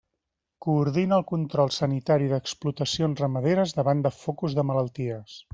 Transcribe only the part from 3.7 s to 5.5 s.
davant de focus de malalties.